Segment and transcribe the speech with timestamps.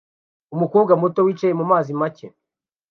[0.55, 2.27] Umukobwa muto wicaye mumazi make